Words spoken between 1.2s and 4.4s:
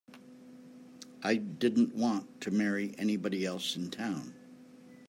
I didn't want to marry anybody else in town.